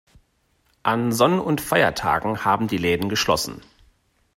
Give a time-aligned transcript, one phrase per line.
[0.81, 3.61] An Sonn- und Feiertagen haben die Läden geschlossen.